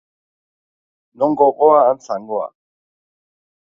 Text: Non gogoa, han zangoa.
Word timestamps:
Non 1.21 1.31
gogoa, 1.43 1.79
han 1.91 1.97
zangoa. 2.09 2.47